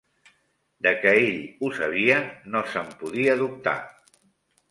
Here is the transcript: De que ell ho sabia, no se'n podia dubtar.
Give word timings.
De 0.85 0.93
que 1.01 1.11
ell 1.25 1.35
ho 1.67 1.69
sabia, 1.81 2.17
no 2.55 2.63
se'n 2.73 2.89
podia 3.03 3.35
dubtar. 3.43 3.77